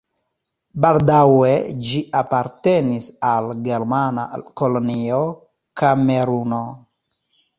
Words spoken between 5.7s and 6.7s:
Kameruno.